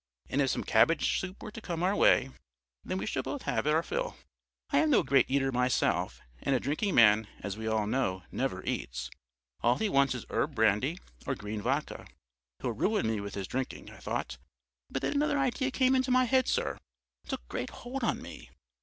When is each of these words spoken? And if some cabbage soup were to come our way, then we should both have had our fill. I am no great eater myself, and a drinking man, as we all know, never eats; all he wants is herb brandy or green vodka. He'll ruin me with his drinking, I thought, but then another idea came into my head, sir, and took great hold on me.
And 0.31 0.41
if 0.41 0.49
some 0.49 0.63
cabbage 0.63 1.19
soup 1.19 1.43
were 1.43 1.51
to 1.51 1.61
come 1.61 1.83
our 1.83 1.95
way, 1.95 2.31
then 2.83 2.97
we 2.97 3.05
should 3.05 3.23
both 3.23 3.43
have 3.43 3.65
had 3.65 3.73
our 3.75 3.83
fill. 3.83 4.17
I 4.71 4.79
am 4.79 4.89
no 4.89 5.03
great 5.03 5.29
eater 5.29 5.51
myself, 5.51 6.19
and 6.41 6.55
a 6.55 6.59
drinking 6.59 6.95
man, 6.95 7.27
as 7.41 7.55
we 7.55 7.67
all 7.67 7.85
know, 7.85 8.23
never 8.31 8.65
eats; 8.65 9.11
all 9.61 9.77
he 9.77 9.89
wants 9.89 10.15
is 10.15 10.25
herb 10.31 10.55
brandy 10.55 10.97
or 11.27 11.35
green 11.35 11.61
vodka. 11.61 12.07
He'll 12.63 12.71
ruin 12.71 13.05
me 13.05 13.21
with 13.21 13.35
his 13.35 13.47
drinking, 13.47 13.91
I 13.91 13.97
thought, 13.97 14.39
but 14.89 15.03
then 15.03 15.13
another 15.13 15.37
idea 15.37 15.69
came 15.69 15.93
into 15.95 16.09
my 16.09 16.23
head, 16.23 16.47
sir, 16.47 16.71
and 17.23 17.29
took 17.29 17.47
great 17.47 17.69
hold 17.69 18.03
on 18.03 18.23
me. 18.23 18.49